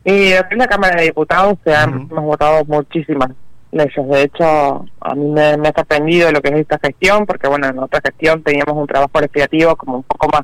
Y 0.05 0.33
en 0.33 0.57
la 0.57 0.67
Cámara 0.67 0.97
de 0.97 1.05
Diputados 1.05 1.57
se 1.63 1.73
han, 1.73 2.07
hemos 2.11 2.23
votado 2.23 2.65
muchísimas 2.65 3.29
leyes. 3.71 4.07
De 4.07 4.23
hecho, 4.23 4.85
a 4.99 5.15
mí 5.15 5.25
me, 5.27 5.41
ha 5.43 5.73
sorprendido 5.75 6.31
lo 6.31 6.41
que 6.41 6.49
es 6.49 6.55
esta 6.55 6.79
gestión, 6.79 7.25
porque 7.25 7.47
bueno, 7.47 7.67
en 7.67 7.79
otra 7.79 8.01
gestión 8.03 8.43
teníamos 8.43 8.75
un 8.75 8.87
trabajo 8.87 9.21
legislativo 9.21 9.75
como 9.75 9.97
un 9.97 10.03
poco 10.03 10.27
más 10.27 10.43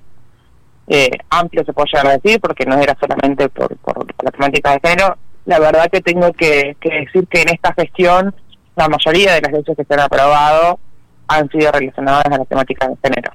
eh, 0.88 1.10
amplio, 1.30 1.64
se 1.66 1.74
puede 1.74 1.90
llegar 1.92 2.08
a 2.08 2.18
decir, 2.18 2.40
porque 2.40 2.66
no 2.66 2.76
era 2.78 2.98
solamente 3.00 3.50
por, 3.50 3.76
por, 3.78 4.06
la 4.24 4.32
temática 4.32 4.72
de 4.72 4.90
género. 4.90 5.18
La 5.46 5.60
verdad 5.60 5.90
que 5.92 6.02
tengo 6.02 6.32
que, 6.34 6.76
decir 6.82 7.28
que 7.28 7.42
en 7.42 7.50
esta 7.50 7.74
gestión 7.74 8.34
la 8.76 8.88
mayoría 8.88 9.34
de 9.34 9.42
las 9.42 9.52
leyes 9.52 9.78
que 9.78 9.84
se 9.84 9.94
han 9.94 10.00
aprobado 10.00 10.80
han 11.28 11.50
sido 11.50 11.72
relacionadas 11.72 12.26
a 12.26 12.38
la 12.38 12.46
temática 12.46 12.88
de 12.88 12.96
género. 13.04 13.32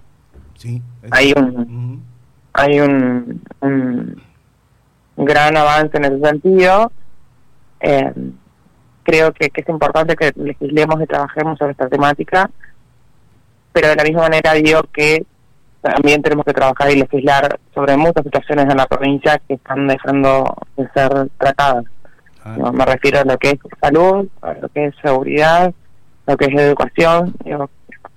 Sí, 0.57 0.83
hay 1.11 1.33
un, 1.37 2.03
hay 2.55 2.81
un, 2.81 3.43
un 3.61 5.25
gran 5.25 5.57
avance 5.57 5.97
en 5.97 6.05
ese 6.05 6.21
sentido. 6.21 6.91
Eh, 7.81 8.13
creo 9.03 9.33
que, 9.33 9.51
es 9.55 9.69
importante 9.69 10.17
que 10.17 10.33
legislemos 10.37 11.01
y 11.03 11.07
trabajemos 11.07 11.59
sobre 11.59 11.73
esta 11.73 11.89
temática, 11.89 12.51
pero 13.73 13.89
de 13.89 13.97
la 13.97 14.05
misma 14.05 14.23
manera 14.23 14.53
digo 14.55 14.83
que 14.93 15.27
también 15.83 16.23
tenemos 16.23 16.47
que 16.47 16.55
trabajar 16.55 16.91
y 16.91 16.97
legislar 16.97 17.59
sobre 17.75 17.97
muchas 17.97 18.25
situaciones 18.25 18.65
en 18.71 18.77
la 18.77 18.87
provincia 18.87 19.41
que 19.47 19.55
están 19.55 19.87
dejando 19.87 20.57
de 20.77 20.89
ser 20.95 21.29
tratadas. 21.39 21.85
Ah. 22.43 22.73
me 22.73 22.85
refiero 22.85 23.21
a 23.21 23.25
lo 23.25 23.39
que 23.39 23.51
es 23.51 23.59
salud, 23.81 24.29
a 24.43 24.53
lo 24.55 24.69
que 24.69 24.87
es 24.87 24.95
seguridad, 25.03 25.73
lo 26.27 26.37
que 26.37 26.47
es 26.47 26.61
educación. 26.61 27.35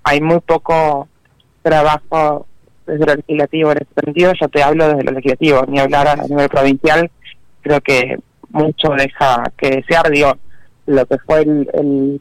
hay 0.03 0.21
muy 0.21 0.39
poco 0.39 1.07
trabajo 1.61 2.45
desde 2.87 3.05
lo 3.05 3.15
legislativo 3.15 3.71
en 3.71 3.77
ese 3.77 4.05
sentido. 4.05 4.33
Yo 4.39 4.47
te 4.47 4.63
hablo 4.63 4.87
desde 4.87 5.03
lo 5.03 5.11
legislativo, 5.11 5.65
ni 5.67 5.79
hablar 5.79 6.07
a 6.07 6.15
nivel 6.15 6.49
provincial. 6.49 7.11
Creo 7.61 7.81
que 7.81 8.17
mucho 8.49 8.89
deja 8.97 9.51
que 9.57 9.69
desear. 9.69 10.09
Digo, 10.09 10.37
lo 10.85 11.05
que 11.05 11.17
fue 11.19 11.41
el, 11.41 12.19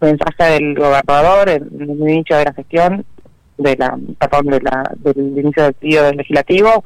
mensaje 0.00 0.44
del 0.52 0.74
gobernador 0.74 1.48
en, 1.48 1.68
el 1.80 1.90
inicio 1.90 2.36
de 2.36 2.44
la 2.44 2.52
gestión, 2.52 3.04
de 3.56 3.76
la, 3.76 3.98
perdón, 4.18 4.46
de 4.46 4.60
la, 4.60 4.92
del 4.96 5.38
inicio 5.38 5.64
del 5.64 5.74
periodo 5.74 6.12
legislativo, 6.12 6.84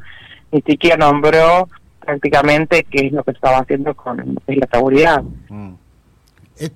ni 0.51 0.63
siquiera 0.63 0.97
nombró 0.97 1.69
prácticamente 2.01 2.85
qué 2.85 3.07
es 3.07 3.13
lo 3.13 3.23
que 3.23 3.33
estaba 3.33 3.59
haciendo 3.59 3.95
con 3.95 4.39
la 4.47 4.69
seguridad. 4.73 5.23
Mm. 5.49 5.73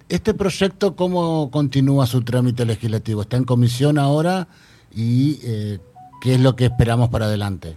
¿Este 0.09 0.35
proyecto 0.35 0.97
cómo 0.97 1.51
continúa 1.51 2.07
su 2.07 2.23
trámite 2.23 2.65
legislativo? 2.65 3.23
¿Está 3.23 3.37
en 3.37 3.45
comisión 3.45 3.99
ahora? 3.99 4.49
¿Y 4.93 5.39
eh, 5.45 5.79
qué 6.26 6.35
es 6.35 6.40
lo 6.40 6.56
que 6.56 6.64
esperamos 6.64 7.09
para 7.09 7.26
adelante? 7.26 7.76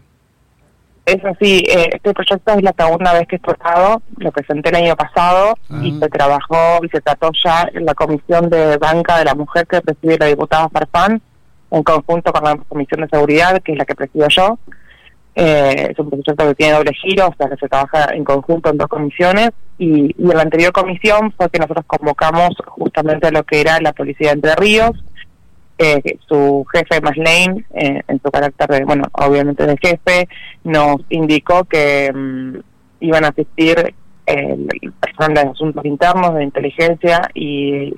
Es 1.06 1.24
así, 1.24 1.64
eh, 1.70 1.88
este 1.94 2.16
proyecto 2.16 2.54
es 2.54 2.64
la 2.64 2.74
segunda 2.76 3.14
vez 3.14 3.28
que 3.28 3.36
es 3.36 3.42
tratado, 3.44 4.02
lo 4.18 4.32
presenté 4.32 4.70
el 4.70 4.76
año 4.76 4.96
pasado 4.96 5.54
y 5.84 5.92
ah. 5.96 6.00
se 6.02 6.10
trabajó 6.10 6.84
y 6.84 6.90
se 6.90 7.00
trató 7.00 7.30
ya 7.44 7.70
en 7.72 7.86
la 7.86 7.94
Comisión 7.94 8.50
de 8.50 8.78
Banca 8.78 9.20
de 9.20 9.26
la 9.26 9.36
Mujer 9.36 9.68
que 9.68 9.82
preside 9.82 10.18
la 10.18 10.26
diputada 10.26 10.68
Farfán, 10.70 11.22
en 11.70 11.84
conjunto 11.84 12.34
con 12.34 12.44
la 12.44 12.56
Comisión 12.68 13.02
de 13.02 13.10
Seguridad, 13.10 13.62
que 13.62 13.74
es 13.74 13.78
la 13.78 13.86
que 13.86 13.94
presido 13.94 14.28
yo. 14.30 14.58
Eh, 15.36 15.90
es 15.92 16.00
un 16.00 16.10
proyecto 16.10 16.48
que 16.48 16.56
tiene 16.56 16.74
doble 16.74 16.92
giro, 16.96 17.28
o 17.28 17.36
sea 17.38 17.50
que 17.50 17.58
se 17.58 17.70
trabaja 17.70 18.16
en 18.16 18.24
conjunto 18.24 18.72
en 18.72 18.78
dos 18.78 18.88
comisiones. 18.88 19.52
Y, 19.78 20.16
y 20.18 20.24
en 20.24 20.36
la 20.36 20.42
anterior 20.42 20.72
comisión 20.72 21.32
fue 21.38 21.52
que 21.52 21.60
nosotros 21.60 21.86
convocamos 21.86 22.50
justamente 22.66 23.32
lo 23.32 23.44
que 23.44 23.62
era 23.62 23.80
la 23.80 23.94
Policía 23.94 24.30
de 24.30 24.34
Entre 24.34 24.56
Ríos, 24.56 24.92
eh, 25.80 26.18
su 26.28 26.66
jefe 26.74 27.00
Maslane, 27.00 27.66
eh, 27.74 28.02
en 28.06 28.22
su 28.22 28.30
carácter 28.30 28.68
de, 28.68 28.84
bueno, 28.84 29.04
obviamente 29.14 29.66
de 29.66 29.78
jefe, 29.78 30.28
nos 30.66 30.98
indicó 31.10 31.64
que 31.64 32.12
mm, 32.14 32.58
iban 33.00 33.24
a 33.24 33.30
asistir 33.30 33.94
el 34.26 34.68
personal 35.00 35.34
de 35.34 35.52
asuntos 35.52 35.86
internos, 35.86 36.36
de 36.36 36.44
inteligencia 36.44 37.22
y, 37.34 37.94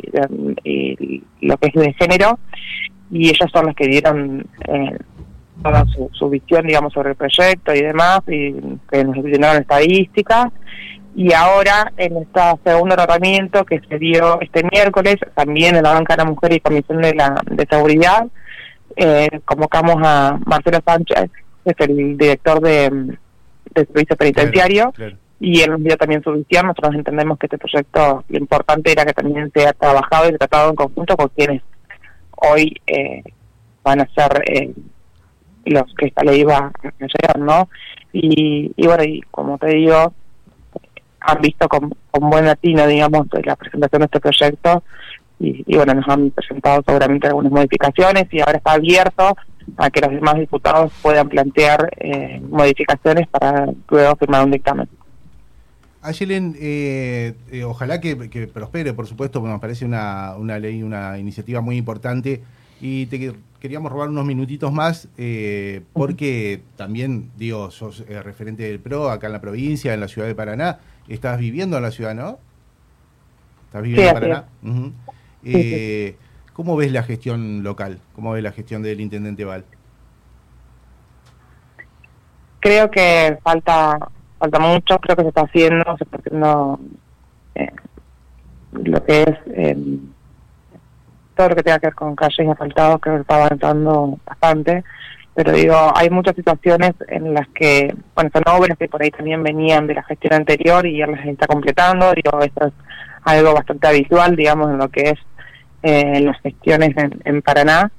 lo 1.42 1.58
que 1.58 1.68
es 1.68 1.74
de 1.74 1.94
género, 1.94 2.40
y 3.10 3.30
ellos 3.30 3.50
son 3.52 3.66
los 3.66 3.76
que 3.76 3.88
dieron 3.88 4.46
eh, 4.68 4.98
toda 5.64 5.84
su, 6.14 6.30
visión, 6.30 6.68
digamos, 6.68 6.94
sobre 6.94 7.10
el 7.10 7.16
proyecto 7.16 7.74
y 7.74 7.82
demás, 7.82 8.22
y 8.28 8.54
que 8.92 9.04
nos 9.04 9.24
dieron 9.24 9.58
estadísticas 9.58 10.52
y 11.16 11.34
ahora 11.34 11.92
en 11.98 12.18
este 12.18 12.40
segundo 12.64 12.96
tratamiento 12.96 13.66
que 13.66 13.82
se 13.88 14.00
dio 14.00 14.40
este 14.42 14.64
miércoles, 14.72 15.18
también 15.36 15.76
en 15.76 15.84
la 15.84 15.94
Banca 15.94 16.16
de 16.16 16.24
la 16.24 16.30
Mujer 16.30 16.54
y 16.54 16.60
Comisión 16.60 17.02
de, 17.02 17.14
la, 17.14 17.36
de 17.50 17.68
Seguridad, 17.70 18.28
eh, 18.96 19.42
convocamos 19.46 19.96
a 20.04 20.40
Marcelo 20.46 20.80
Sánchez, 20.86 21.30
que 21.64 21.72
es 21.72 21.90
el 21.90 22.18
director 22.18 22.62
de, 22.62 23.18
Servicio 23.74 24.18
Penitenciario, 24.18 24.94
y 25.40 25.62
él 25.62 25.72
nos 25.72 25.84
dio 25.84 25.96
también 25.96 26.22
su 26.24 26.32
visión. 26.34 26.68
Nosotros 26.68 26.94
entendemos 26.94 27.38
que 27.40 27.48
este 27.48 27.58
proyecto, 27.58 28.24
lo 28.28 28.38
importante 28.38 28.92
era 28.92 29.06
que 29.06 29.14
también 29.14 29.50
sea 29.54 29.74
trabajado 29.74 30.30
y 30.30 30.38
tratado 30.38 30.70
en 30.70 30.76
conjunto 30.76 31.16
con 31.16 31.30
quienes 31.30 31.62
hoy 32.36 32.76
eh, 32.86 33.24
van 33.84 34.02
a 34.02 34.10
ser 34.14 34.44
eh, 34.46 34.74
los 35.66 35.94
que 35.96 36.08
esta 36.08 36.24
ley 36.24 36.44
va 36.44 36.72
a 36.84 36.92
llegar, 37.00 37.40
¿no? 37.40 37.70
Y, 38.12 38.74
y 38.76 38.88
bueno, 38.88 39.04
y 39.04 39.22
como 39.32 39.58
te 39.58 39.68
digo, 39.68 40.14
han 41.22 41.42
visto 41.42 41.68
con, 41.70 41.94
buen 42.12 42.46
latino, 42.46 42.86
digamos, 42.88 43.28
la 43.44 43.56
presentación 43.56 44.02
de 44.02 44.06
este 44.06 44.20
proyecto 44.20 44.84
y, 45.40 45.76
bueno, 45.76 45.96
nos 45.96 46.08
han 46.08 46.30
presentado 46.32 46.84
seguramente 46.86 47.28
algunas 47.28 47.52
modificaciones 47.52 48.28
y 48.32 48.42
ahora 48.42 48.58
está 48.58 48.74
abierto 48.74 49.36
a 49.78 49.90
que 49.90 50.02
los 50.02 50.12
demás 50.12 50.36
diputados 50.36 50.92
puedan 51.02 51.30
plantear 51.30 51.90
eh, 51.98 52.40
modificaciones 52.48 53.28
para 53.28 53.68
luego 53.90 54.16
firmar 54.18 54.46
un 54.46 54.52
dictamen. 54.52 54.88
Ayelen, 56.04 56.56
eh, 56.60 57.34
eh, 57.52 57.64
ojalá 57.64 58.02
que, 58.02 58.16
prospere, 58.52 58.94
por 58.94 59.06
supuesto, 59.06 59.40
porque 59.40 59.52
nos 59.52 59.62
parece 59.62 59.86
una, 59.86 60.36
una 60.36 60.58
ley, 60.58 60.82
una 60.82 61.18
iniciativa 61.20 61.62
muy 61.62 61.78
importante. 61.78 62.42
Y 62.80 63.06
te 63.06 63.36
queríamos 63.60 63.92
robar 63.92 64.10
unos 64.10 64.26
minutitos 64.26 64.72
más, 64.72 65.08
eh, 65.18 65.82
porque 65.94 66.62
también, 66.76 67.30
digo, 67.38 67.70
sos 67.70 68.04
referente 68.08 68.64
del 68.64 68.80
PRO 68.80 69.12
acá 69.12 69.28
en 69.28 69.34
la 69.34 69.42
provincia, 69.42 69.94
en 69.94 70.00
la 70.00 70.08
ciudad 70.08 70.28
de 70.28 70.34
Paraná 70.34 70.80
estás 71.14 71.38
viviendo 71.40 71.78
en 71.78 71.84
la 71.84 71.92
ciudad, 71.92 72.16
¿no? 72.16 72.40
¿Estás 73.66 73.82
viviendo 73.82 74.08
en 74.08 74.14
Paraná? 74.14 74.46
Eh, 75.44 76.16
¿Cómo 76.54 76.76
ves 76.76 76.92
la 76.92 77.04
gestión 77.04 77.64
local? 77.64 78.00
¿Cómo 78.14 78.32
ves 78.32 78.44
la 78.44 78.52
gestión 78.52 78.84
del 78.84 79.02
intendente 79.02 79.46
Val? 79.46 79.66
Creo 82.60 82.92
que 82.92 83.38
falta 83.42 83.98
falta 84.38 84.60
mucho, 84.60 84.98
creo 85.00 85.16
que 85.16 85.22
se 85.24 85.28
está 85.30 85.42
haciendo, 85.42 85.98
se 85.98 86.04
está 86.04 86.18
haciendo 86.18 86.80
eh, 87.56 87.72
lo 88.72 89.04
que 89.04 89.22
es 89.22 89.38
eh, 89.54 89.78
todo 91.36 91.50
lo 91.50 91.56
que 91.56 91.64
tenga 91.64 91.80
que 91.80 91.88
ver 91.88 91.96
con 91.96 92.16
calles 92.16 92.40
y 92.40 92.50
asfaltados, 92.50 93.00
creo 93.02 93.16
que 93.16 93.22
está 93.22 93.36
avanzando 93.46 94.20
bastante 94.26 94.84
pero 95.34 95.54
digo, 95.54 95.76
hay 95.96 96.10
muchas 96.10 96.36
situaciones 96.36 96.94
en 97.08 97.34
las 97.34 97.48
que, 97.50 97.96
bueno, 98.16 98.30
son 98.34 98.44
obras 98.48 98.78
que 98.78 98.90
por 98.90 99.02
ahí 99.02 99.12
también 99.12 99.42
venían 99.44 99.88
de 99.88 99.94
la 99.94 100.04
gestión 100.04 100.34
anterior 100.34 100.86
y 100.86 100.98
ya 100.98 101.08
las 101.08 101.26
está 101.26 101.48
completando, 101.48 102.12
digo, 102.14 102.42
esto 102.42 102.68
es 102.68 102.74
algo 103.24 103.54
bastante 103.54 103.88
habitual, 103.88 104.36
digamos, 104.36 104.70
en 104.72 104.78
lo 104.78 104.90
que 104.90 105.12
es 105.12 105.20
eh, 105.84 106.18
en 106.18 106.26
las 106.26 106.40
gestiones 106.42 106.94
en, 107.24 107.42
Paraná, 107.42 107.92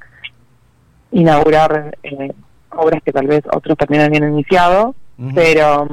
inaugurar 1.11 1.97
eh, 2.03 2.33
obras 2.71 3.03
que 3.03 3.13
tal 3.13 3.27
vez 3.27 3.43
otros 3.53 3.79
también 3.79 4.03
habían 4.03 4.31
iniciado, 4.33 4.95
pero 5.35 5.87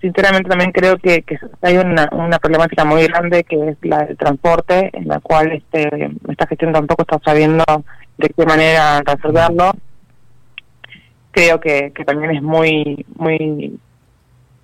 sinceramente 0.00 0.48
también 0.48 0.72
creo 0.72 0.96
que, 0.98 1.24
hay 1.60 1.76
una, 1.76 2.08
una 2.12 2.38
problemática 2.38 2.84
muy 2.84 3.06
grande 3.06 3.44
que 3.44 3.68
es 3.68 3.76
la 3.82 4.04
del 4.04 4.16
transporte, 4.16 4.90
en 4.94 5.06
la 5.06 5.20
cual 5.20 5.52
este, 5.52 6.10
esta 6.28 6.46
gestión 6.46 6.72
tampoco 6.72 7.02
está 7.02 7.20
sabiendo 7.24 7.64
de 8.18 8.28
qué 8.30 8.46
manera 8.46 9.00
resolverlo 9.04 9.72
creo 11.32 11.60
que, 11.60 11.92
que 11.92 12.04
también 12.04 12.30
es 12.36 12.42
muy 12.42 13.04
muy 13.16 13.78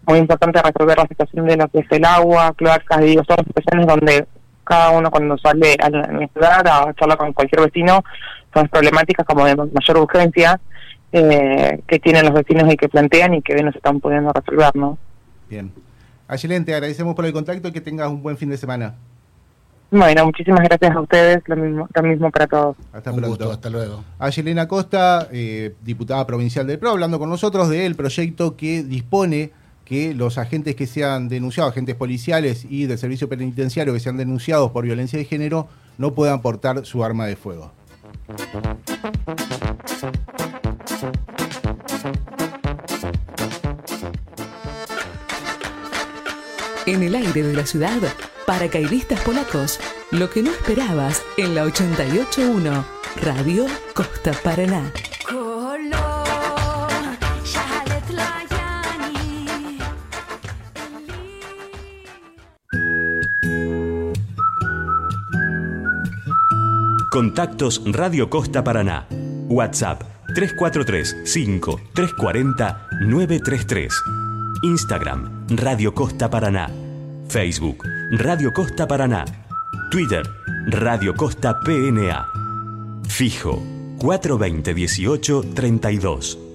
muy 0.07 0.19
importante 0.19 0.63
resolver 0.63 0.97
la 0.97 1.07
situación 1.07 1.47
de 1.47 1.57
lo 1.57 1.69
que 1.69 1.81
es 1.81 1.87
el 1.91 2.05
agua, 2.05 2.55
cloacas, 2.57 3.01
digo, 3.01 3.23
son 3.25 3.45
situaciones 3.45 3.87
donde 3.87 4.27
cada 4.65 4.91
uno 4.91 5.11
cuando 5.11 5.37
sale 5.39 5.77
a 5.81 5.91
la 5.91 6.29
ciudad 6.29 6.67
a 6.67 6.95
charlar 6.95 7.19
con 7.19 7.33
cualquier 7.33 7.63
vecino 7.63 8.03
son 8.55 8.69
problemáticas 8.69 9.27
como 9.27 9.45
de 9.45 9.57
mayor 9.57 9.99
urgencia 9.99 10.61
eh, 11.13 11.81
que 11.87 11.99
tienen 11.99 12.27
los 12.27 12.35
vecinos 12.35 12.73
y 12.73 12.77
que 12.77 12.89
plantean 12.89 13.35
y 13.35 13.43
que 13.43 13.55
hoy 13.55 13.63
no 13.63 13.73
se 13.73 13.79
están 13.79 14.01
pudiendo 14.01 14.33
resolver, 14.33 14.75
¿no? 14.77 14.99
Bien. 15.49 15.73
Ayelen, 16.27 16.65
te 16.65 16.75
agradecemos 16.75 17.15
por 17.15 17.25
el 17.25 17.33
contacto 17.33 17.69
y 17.69 17.73
que 17.73 17.81
tengas 17.81 18.09
un 18.09 18.23
buen 18.23 18.37
fin 18.37 18.51
de 18.51 18.59
semana. 18.59 18.95
Bueno, 19.90 20.26
muchísimas 20.26 20.62
gracias 20.64 20.95
a 20.95 21.00
ustedes, 21.00 21.42
lo 21.47 21.57
mismo, 21.57 21.88
lo 21.95 22.02
mismo 22.02 22.30
para 22.30 22.47
todos. 22.47 22.76
Hasta 22.92 23.11
pronto. 23.12 23.50
hasta 23.50 23.71
luego. 23.71 24.04
A 24.18 24.28
Yelena 24.28 24.68
Costa, 24.68 25.28
eh, 25.33 25.75
diputada 25.83 26.26
provincial 26.26 26.66
del 26.66 26.78
PRO, 26.78 26.90
hablando 26.90 27.18
con 27.18 27.30
nosotros 27.30 27.71
del 27.71 27.95
proyecto 27.95 28.54
que 28.54 28.83
dispone 28.83 29.50
que 29.87 30.12
los 30.12 30.37
agentes 30.37 30.76
que 30.76 30.87
sean 30.87 31.30
denunciados, 31.30 31.73
agentes 31.73 31.95
policiales 31.95 32.66
y 32.68 32.85
del 32.85 32.99
servicio 32.99 33.30
penitenciario 33.30 33.95
que 33.95 34.00
sean 34.00 34.18
denunciados 34.18 34.71
por 34.73 34.85
violencia 34.85 35.18
de 35.18 35.25
género, 35.25 35.68
no 35.97 36.12
puedan 36.12 36.42
portar 36.42 36.85
su 36.85 37.02
arma 37.02 37.25
de 37.26 37.37
fuego. 37.37 37.73
En 46.85 47.02
el 47.02 47.14
aire 47.14 47.42
de 47.42 47.54
la 47.54 47.64
ciudad, 47.64 48.00
paracaidistas 48.49 49.21
polacos, 49.21 49.78
lo 50.11 50.31
que 50.31 50.43
no 50.43 50.50
esperabas 50.50 51.23
en 51.37 51.55
la 51.55 51.64
881, 51.64 52.83
Radio 53.21 53.67
Costa 53.93 54.33
Paraná. 54.43 54.90
Contactos 67.11 67.83
Radio 67.85 68.31
Costa 68.31 68.64
Paraná. 68.64 69.07
WhatsApp 69.50 70.02
343 70.35 71.17
5 71.25 71.81
340 71.93 72.88
933. 73.02 73.93
Instagram 74.62 75.47
Radio 75.50 75.93
Costa 75.93 76.31
Paraná. 76.31 76.71
Facebook 77.28 77.88
Radio 78.11 78.50
Costa 78.53 78.87
Paraná. 78.87 79.23
Twitter 79.91 80.23
Radio 80.71 81.12
Costa 81.12 81.61
PNA. 81.61 82.27
Fijo 83.07 83.62
420 83.99 84.73
18 84.73 85.43
32. 85.55 86.48